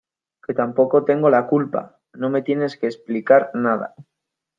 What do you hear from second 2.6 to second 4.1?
que explicar nada.